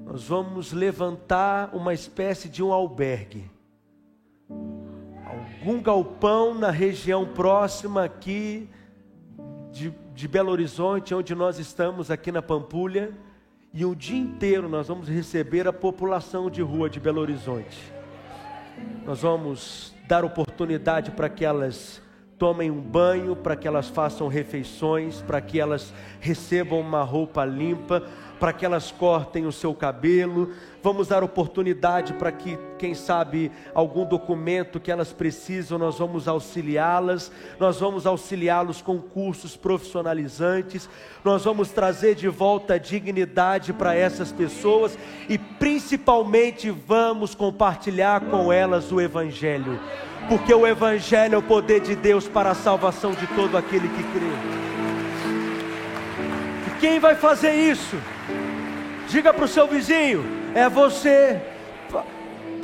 [0.05, 3.51] Nós vamos levantar uma espécie de um albergue.
[5.25, 8.69] Algum galpão na região próxima aqui
[9.71, 13.17] de, de Belo Horizonte, onde nós estamos aqui na Pampulha,
[13.73, 17.93] e o dia inteiro nós vamos receber a população de rua de Belo Horizonte.
[19.05, 22.03] Nós vamos dar oportunidade para que elas
[22.41, 28.03] tomem um banho, para que elas façam refeições, para que elas recebam uma roupa limpa,
[28.41, 30.51] para que elas cortem o seu cabelo.
[30.83, 37.31] Vamos dar oportunidade para que, quem sabe, algum documento que elas precisam, nós vamos auxiliá-las.
[37.59, 40.89] Nós vamos auxiliá-los com cursos profissionalizantes.
[41.23, 44.99] Nós vamos trazer de volta a dignidade para essas pessoas
[45.29, 49.79] e, principalmente, vamos compartilhar com elas o Evangelho.
[50.31, 54.03] Porque o Evangelho é o poder de Deus para a salvação de todo aquele que
[54.13, 54.31] crê.
[56.69, 57.97] E quem vai fazer isso?
[59.09, 61.43] Diga para o seu vizinho: é você.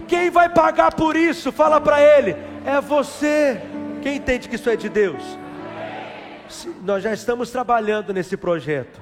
[0.06, 1.50] Quem vai pagar por isso?
[1.50, 3.60] Fala para ele: é você.
[4.00, 5.24] Quem entende que isso é de Deus?
[6.84, 9.00] Nós já estamos trabalhando nesse projeto.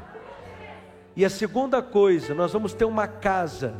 [1.14, 3.74] E a segunda coisa, nós vamos ter uma casa.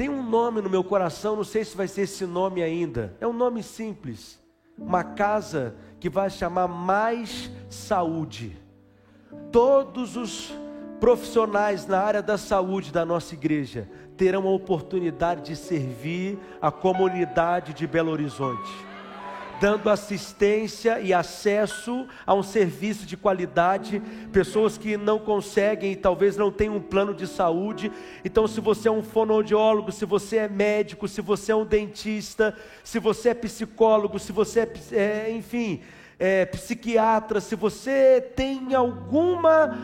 [0.00, 3.14] Tem um nome no meu coração, não sei se vai ser esse nome ainda.
[3.20, 4.40] É um nome simples.
[4.78, 8.56] Uma casa que vai chamar Mais Saúde.
[9.52, 10.54] Todos os
[10.98, 17.74] profissionais na área da saúde da nossa igreja terão a oportunidade de servir a comunidade
[17.74, 18.72] de Belo Horizonte,
[19.60, 26.34] dando assistência e acesso a um serviço de qualidade, pessoas que não conseguem e talvez
[26.34, 27.92] não tenham um plano de saúde.
[28.24, 32.56] Então, se você é um fonoaudiólogo, se você é médico, se você é um dentista,
[32.82, 35.82] se você é psicólogo, se você é, é enfim,
[36.18, 39.76] é, psiquiatra, se você tem alguma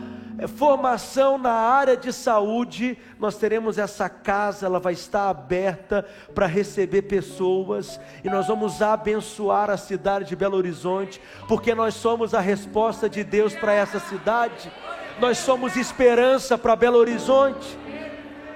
[0.45, 7.03] formação na área de saúde, nós teremos essa casa, ela vai estar aberta para receber
[7.03, 13.09] pessoas e nós vamos abençoar a cidade de Belo Horizonte, porque nós somos a resposta
[13.09, 14.71] de Deus para essa cidade,
[15.19, 17.77] nós somos esperança para Belo Horizonte.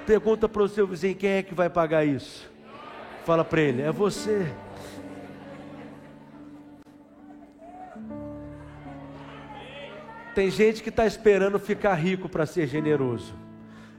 [0.06, 2.48] Pergunta para o seu vizinho: quem é que vai pagar isso?
[3.24, 4.52] Fala para ele: é você.
[10.34, 13.34] Tem gente que está esperando ficar rico para ser generoso.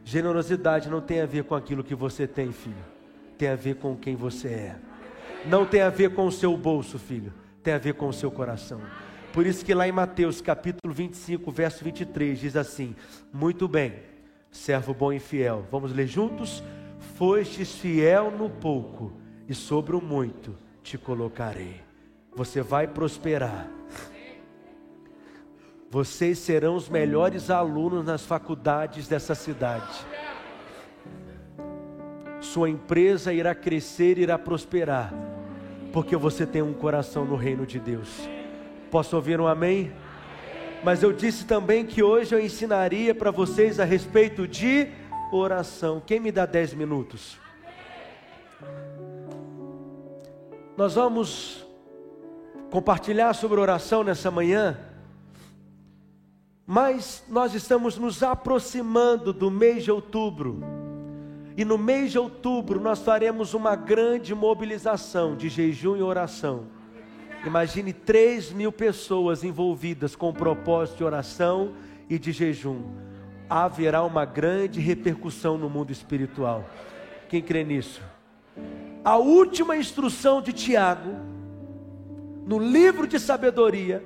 [0.04, 2.76] Generosidade não tem a ver com aquilo que você tem, filho.
[3.38, 4.76] Tem a ver com quem você é.
[5.46, 7.32] Não tem a ver com o seu bolso, filho.
[7.62, 8.82] Tem a ver com o seu coração.
[9.32, 12.96] Por isso que lá em Mateus capítulo 25, verso 23, diz assim:
[13.32, 13.94] Muito bem,
[14.52, 15.66] servo bom e fiel.
[15.72, 16.64] Vamos ler juntos?
[17.16, 19.14] Fostes fiel no pouco,
[19.48, 21.82] e sobre o muito te colocarei.
[22.36, 23.70] Você vai prosperar
[25.94, 29.94] vocês serão os melhores alunos nas faculdades dessa cidade.
[32.42, 35.14] Sua empresa irá crescer, irá prosperar,
[35.92, 38.28] porque você tem um coração no reino de Deus.
[38.90, 39.94] Posso ouvir um amém?
[40.84, 44.88] Mas eu disse também que hoje eu ensinaria para vocês a respeito de
[45.32, 46.02] oração.
[46.04, 47.38] Quem me dá dez minutos?
[50.76, 51.64] Nós vamos
[52.72, 54.92] compartilhar sobre oração nessa manhã.
[56.66, 60.62] Mas nós estamos nos aproximando do mês de outubro.
[61.58, 66.66] E no mês de outubro nós faremos uma grande mobilização de jejum e oração.
[67.46, 71.74] Imagine 3 mil pessoas envolvidas com o propósito de oração
[72.10, 72.82] e de jejum.
[73.50, 76.64] Haverá uma grande repercussão no mundo espiritual.
[77.28, 78.02] Quem crê nisso?
[79.04, 81.12] A última instrução de Tiago,
[82.48, 84.02] no livro de sabedoria,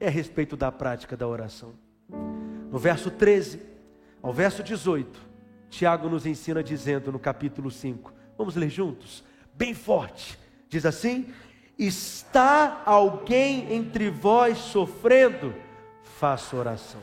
[0.00, 1.74] é a respeito da prática da oração.
[2.70, 3.60] No verso 13
[4.22, 5.20] ao verso 18,
[5.68, 9.22] Tiago nos ensina dizendo no capítulo 5, vamos ler juntos?
[9.54, 11.26] Bem forte, diz assim:
[11.78, 15.54] Está alguém entre vós sofrendo?
[16.18, 17.00] Faça oração.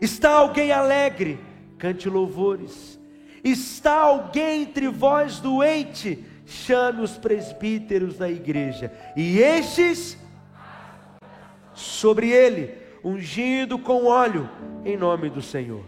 [0.00, 1.38] Está alguém alegre?
[1.78, 2.98] Cante louvores.
[3.42, 6.24] Está alguém entre vós doente?
[6.46, 10.18] Chame os presbíteros da igreja, e estes
[11.74, 14.48] sobre ele, ungido com óleo,
[14.84, 15.84] em nome do Senhor.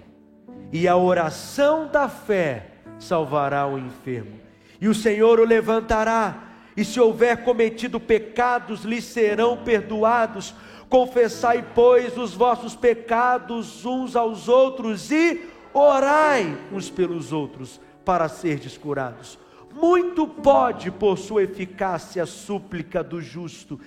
[0.72, 2.66] E a oração da fé
[2.98, 4.40] salvará o enfermo,
[4.80, 6.42] e o Senhor o levantará,
[6.76, 10.54] e se houver cometido pecados, lhe serão perdoados.
[10.88, 18.76] Confessai, pois, os vossos pecados uns aos outros e orai uns pelos outros para serdes
[18.76, 19.38] curados.
[19.72, 23.80] Muito pode, por sua eficácia, a súplica do justo.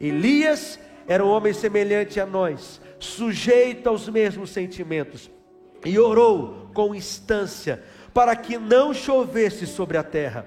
[0.00, 0.78] Elias
[1.08, 5.30] era um homem semelhante a nós, sujeito aos mesmos sentimentos,
[5.84, 7.82] e orou com instância
[8.12, 10.46] para que não chovesse sobre a terra.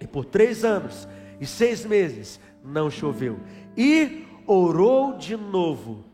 [0.00, 1.06] E por três anos
[1.40, 3.38] e seis meses não choveu.
[3.76, 6.04] E orou de novo,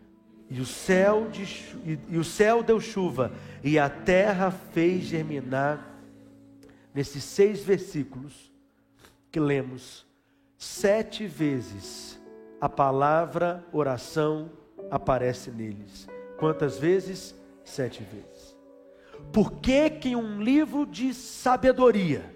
[0.51, 1.45] e o céu, de,
[2.09, 3.33] e o céu deu chuva,
[3.63, 5.97] e a terra fez germinar.
[6.95, 8.53] Nesses seis versículos
[9.31, 10.07] que lemos,
[10.57, 12.18] sete vezes
[12.61, 14.51] a palavra oração
[14.91, 16.09] aparece neles.
[16.39, 17.35] Quantas vezes?
[17.65, 18.57] Sete vezes.
[19.33, 22.35] Por que que em um livro de sabedoria,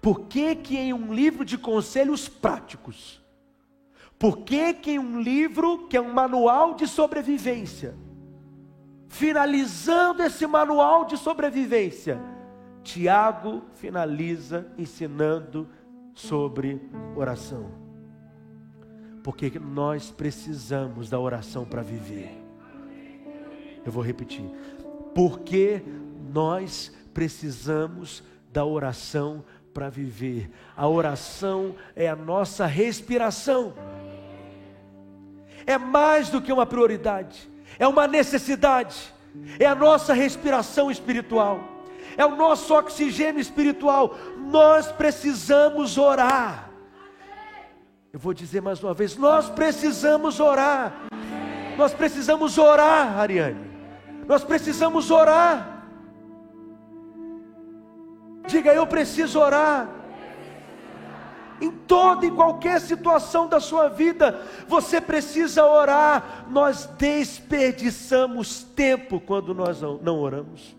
[0.00, 3.20] por que que em um livro de conselhos práticos,
[4.18, 7.94] por que que em um livro que é um manual de sobrevivência,
[9.08, 12.20] finalizando esse manual de sobrevivência,
[12.82, 15.68] Tiago finaliza ensinando
[16.14, 16.80] sobre
[17.16, 17.85] oração.
[19.26, 22.30] Porque nós precisamos da oração para viver.
[23.84, 24.48] Eu vou repetir.
[25.16, 25.82] Porque
[26.32, 28.22] nós precisamos
[28.52, 30.48] da oração para viver.
[30.76, 33.74] A oração é a nossa respiração.
[35.66, 37.50] É mais do que uma prioridade,
[37.80, 39.12] é uma necessidade,
[39.58, 41.58] é a nossa respiração espiritual,
[42.16, 44.16] é o nosso oxigênio espiritual.
[44.38, 46.75] Nós precisamos orar.
[48.16, 51.02] Eu vou dizer mais uma vez: nós precisamos orar.
[51.76, 53.60] Nós precisamos orar, Ariane.
[54.26, 55.84] Nós precisamos orar.
[58.46, 59.90] Diga, eu preciso orar.
[61.60, 66.46] Em toda e qualquer situação da sua vida, você precisa orar.
[66.48, 70.74] Nós desperdiçamos tempo quando nós não oramos.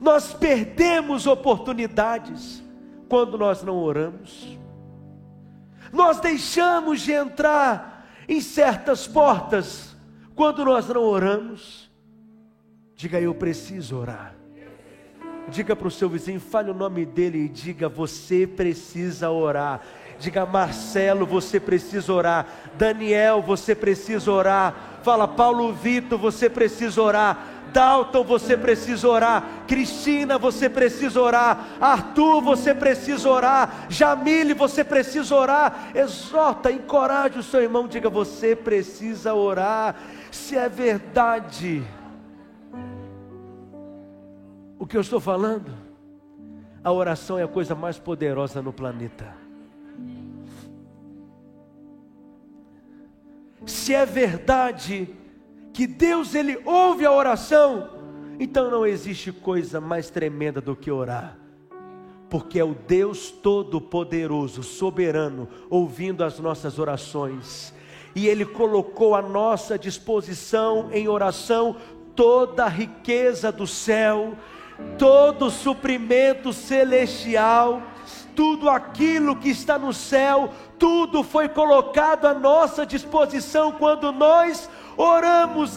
[0.00, 2.62] Nós perdemos oportunidades
[3.06, 4.61] quando nós não oramos.
[5.92, 9.94] Nós deixamos de entrar em certas portas
[10.34, 11.90] quando nós não oramos.
[12.94, 14.34] Diga, eu preciso orar.
[15.48, 19.82] Diga para o seu vizinho, fale o nome dele e diga: Você precisa orar.
[20.18, 22.46] Diga, Marcelo, você precisa orar.
[22.78, 25.00] Daniel, você precisa orar.
[25.02, 27.51] Fala, Paulo Vitor, você precisa orar.
[27.72, 29.64] Dalton, você precisa orar.
[29.66, 31.66] Cristina, você precisa orar.
[31.80, 33.86] Arthur, você precisa orar.
[33.88, 35.90] Jamile, você precisa orar.
[35.94, 37.88] Exorta, encoraje o seu irmão.
[37.88, 39.96] Diga, você precisa orar.
[40.30, 41.82] Se é verdade
[44.82, 45.72] o que eu estou falando?
[46.82, 49.32] A oração é a coisa mais poderosa no planeta.
[53.64, 55.08] Se é verdade
[55.72, 57.90] que Deus ele ouve a oração,
[58.38, 61.38] então não existe coisa mais tremenda do que orar.
[62.28, 67.74] Porque é o Deus todo-poderoso, soberano, ouvindo as nossas orações.
[68.14, 71.76] E ele colocou à nossa disposição em oração
[72.14, 74.36] toda a riqueza do céu
[74.98, 77.82] todo suprimento celestial,
[78.34, 84.81] tudo aquilo que está no céu, tudo foi colocado à nossa disposição quando nós oramos.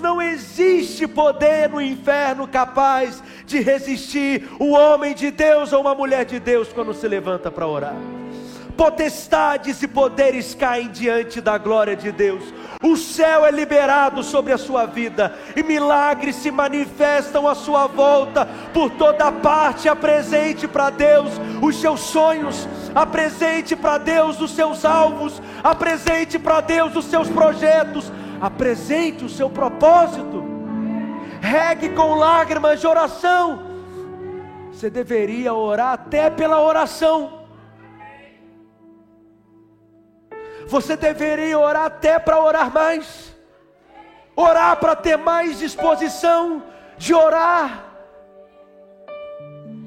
[0.01, 6.25] Não existe poder no inferno capaz de resistir o homem de Deus ou uma mulher
[6.25, 7.95] de Deus quando se levanta para orar
[8.75, 12.43] potestades e poderes caem diante da glória de Deus.
[12.83, 18.47] O céu é liberado sobre a sua vida e milagres se manifestam à sua volta
[18.73, 19.89] por toda parte.
[19.89, 26.95] Apresente para Deus os seus sonhos, apresente para Deus os seus alvos, apresente para Deus
[26.95, 28.11] os seus projetos,
[28.45, 30.43] apresente o seu propósito.
[31.41, 33.63] Regue com lágrimas de oração.
[34.71, 37.47] Você deveria orar até pela oração.
[40.67, 43.35] Você deveria orar até para orar mais.
[44.35, 46.63] Orar para ter mais disposição
[46.97, 47.85] de orar.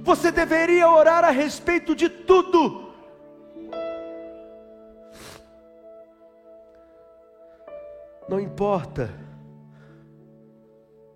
[0.02, 2.87] Você deveria orar a respeito de tudo.
[8.28, 9.08] Não importa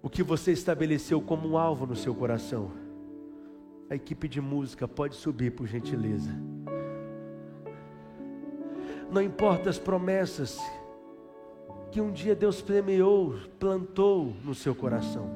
[0.03, 2.71] o que você estabeleceu como um alvo no seu coração.
[3.91, 6.31] A equipe de música pode subir, por gentileza.
[9.11, 10.59] Não importa as promessas
[11.91, 15.29] que um dia Deus premiou, plantou no seu coração,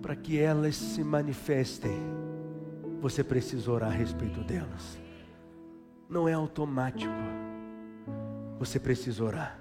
[0.00, 1.98] para que elas se manifestem,
[3.00, 4.96] você precisa orar a respeito delas.
[6.08, 7.12] Não é automático,
[8.58, 9.58] você precisa orar.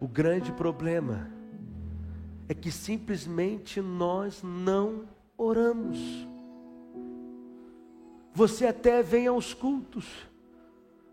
[0.00, 1.30] O grande problema
[2.48, 5.04] é que simplesmente nós não
[5.36, 5.98] oramos.
[8.34, 10.06] Você até vem aos cultos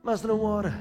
[0.03, 0.73] mas não ora.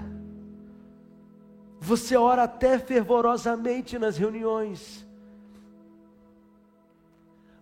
[1.78, 5.06] Você ora até fervorosamente nas reuniões,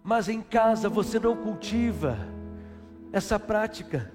[0.03, 2.17] mas em casa você não cultiva
[3.13, 4.13] essa prática.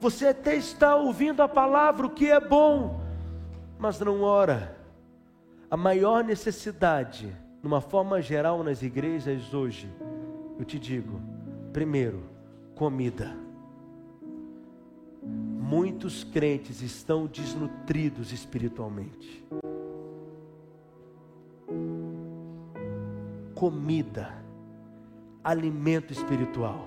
[0.00, 3.01] Você até está ouvindo a palavra, o que é bom,
[3.82, 4.76] mas não ora.
[5.68, 9.92] A maior necessidade, numa forma geral nas igrejas hoje,
[10.56, 11.20] eu te digo,
[11.72, 12.22] primeiro,
[12.76, 13.36] comida.
[15.20, 19.44] Muitos crentes estão desnutridos espiritualmente.
[23.52, 24.32] Comida,
[25.42, 26.86] alimento espiritual.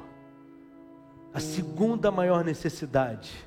[1.34, 3.46] A segunda maior necessidade,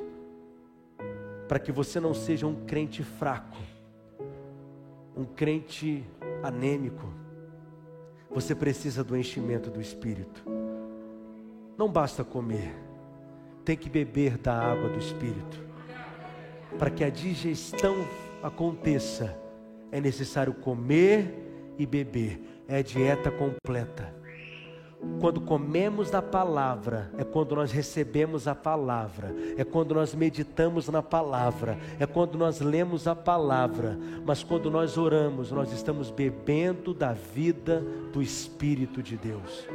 [1.49, 3.57] para que você não seja um crente fraco,
[5.17, 6.05] um crente
[6.43, 7.09] anêmico,
[8.31, 10.45] você precisa do enchimento do Espírito.
[11.79, 12.75] Não basta comer,
[13.65, 15.67] tem que beber da água do Espírito.
[16.79, 17.97] Para que a digestão
[18.43, 19.35] aconteça,
[19.91, 24.18] é necessário comer e beber, é dieta completa.
[25.21, 31.03] Quando comemos da palavra, é quando nós recebemos a palavra, é quando nós meditamos na
[31.03, 37.13] palavra, é quando nós lemos a palavra, mas quando nós oramos, nós estamos bebendo da
[37.13, 37.81] vida
[38.13, 39.69] do Espírito de Deus.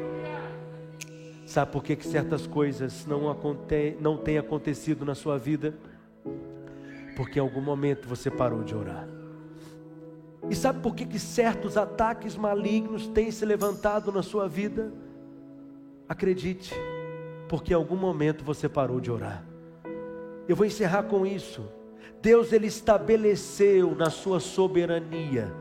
[1.46, 5.74] Sabe por que, que certas coisas não, aconte, não têm acontecido na sua vida?
[7.16, 9.08] Porque em algum momento você parou de orar.
[10.50, 14.92] E sabe por que, que certos ataques malignos têm se levantado na sua vida?
[16.08, 16.74] Acredite,
[17.48, 19.44] porque em algum momento você parou de orar.
[20.48, 21.64] Eu vou encerrar com isso.
[22.22, 25.54] Deus ele estabeleceu na sua soberania,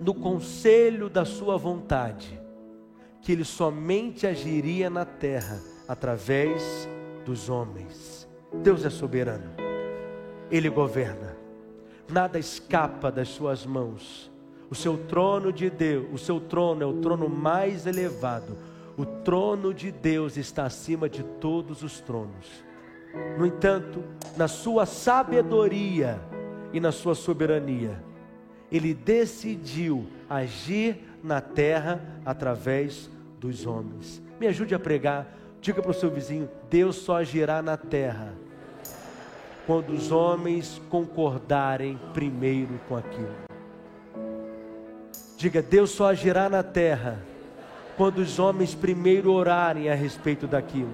[0.00, 2.40] no conselho da sua vontade,
[3.20, 6.88] que ele somente agiria na terra através
[7.24, 8.28] dos homens.
[8.62, 9.50] Deus é soberano.
[10.50, 11.36] Ele governa.
[12.08, 14.30] Nada escapa das suas mãos.
[14.70, 18.56] O seu trono de Deus, o seu trono é o trono mais elevado
[19.00, 22.64] o trono de Deus está acima de todos os tronos.
[23.38, 24.04] No entanto,
[24.36, 26.20] na sua sabedoria
[26.70, 28.02] e na sua soberania,
[28.70, 34.22] ele decidiu agir na terra através dos homens.
[34.38, 35.34] Me ajude a pregar.
[35.62, 38.34] Diga para o seu vizinho: Deus só agirá na terra
[39.66, 43.34] quando os homens concordarem primeiro com aquilo.
[45.38, 47.29] Diga: Deus só agirá na terra
[48.00, 50.88] quando os homens primeiro orarem a respeito daquilo.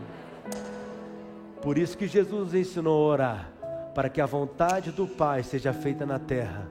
[1.62, 3.52] Por isso que Jesus ensinou a orar,
[3.94, 6.66] para que a vontade do Pai seja feita na terra,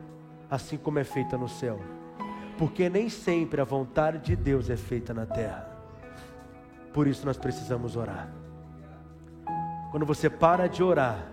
[0.51, 1.79] assim como é feita no céu.
[2.57, 5.69] Porque nem sempre a vontade de Deus é feita na terra.
[6.91, 8.27] Por isso nós precisamos orar.
[9.89, 11.31] Quando você para de orar,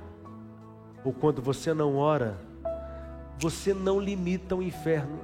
[1.02, 2.38] ou quando você não ora,
[3.36, 5.18] você não limita o inferno.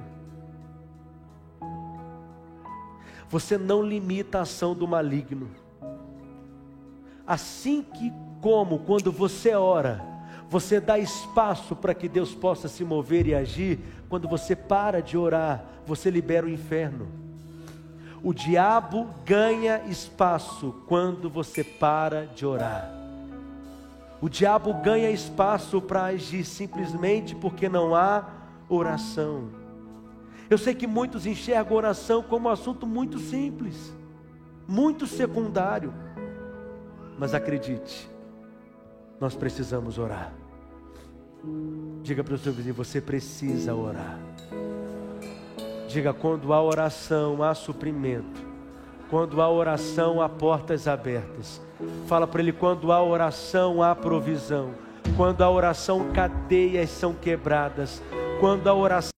[3.29, 5.49] Você não limita a ação do maligno.
[7.25, 8.11] Assim que,
[8.41, 10.03] como quando você ora,
[10.49, 15.15] você dá espaço para que Deus possa se mover e agir, quando você para de
[15.15, 17.07] orar, você libera o inferno.
[18.23, 22.91] O diabo ganha espaço quando você para de orar.
[24.19, 28.27] O diabo ganha espaço para agir simplesmente porque não há
[28.67, 29.58] oração.
[30.49, 33.93] Eu sei que muitos enxergam oração como um assunto muito simples,
[34.67, 35.93] muito secundário.
[37.17, 38.09] Mas acredite,
[39.19, 40.33] nós precisamos orar.
[42.01, 44.19] Diga para o seu vizinho: você precisa orar.
[45.87, 48.49] Diga: quando há oração, há suprimento.
[49.09, 51.61] Quando há oração, há portas abertas.
[52.07, 54.73] Fala para ele: quando há oração, há provisão.
[55.15, 58.01] Quando há oração, cadeias são quebradas.
[58.39, 59.11] Quando há oração,